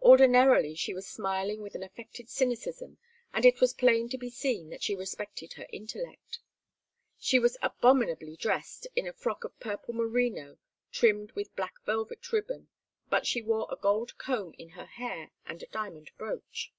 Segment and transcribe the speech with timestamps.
[0.00, 2.96] Ordinarily she was smiling with an affected cynicism,
[3.34, 6.38] and it was plain to be seen that she respected her intellect.
[7.18, 10.56] She was abominably dressed in a frock of purple merino
[10.92, 12.68] trimmed with black velvet ribbon;
[13.10, 16.72] but she wore a gold comb in her hair and a diamond brooch.